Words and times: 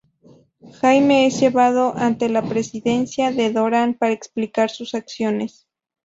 Jaime 0.81 1.27
es 1.27 1.39
llevado 1.39 1.95
ante 1.95 2.27
la 2.27 2.41
presencia 2.41 3.31
de 3.31 3.51
Doran 3.51 3.93
para 3.93 4.13
explicar 4.13 4.71
sus 4.71 4.95
acciones. 4.95 5.67